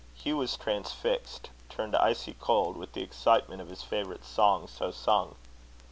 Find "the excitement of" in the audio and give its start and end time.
2.93-3.67